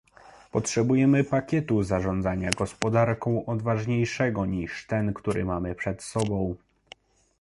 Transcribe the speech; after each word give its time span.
Potrzebujemy 0.51 1.23
pakietu 1.23 1.83
zarządzania 1.83 2.49
gospodarką 2.51 3.45
odważniejszego 3.45 4.45
niż 4.45 4.87
ten, 4.87 5.13
który 5.13 5.45
mamy 5.45 5.75
przed 5.75 6.03
sobą 6.03 6.55